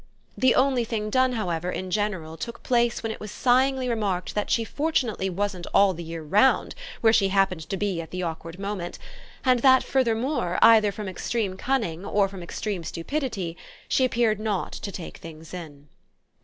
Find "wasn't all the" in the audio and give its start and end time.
5.29-6.01